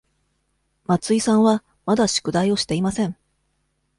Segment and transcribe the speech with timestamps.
[0.87, 3.15] 松井さんはまだ宿題をしていません。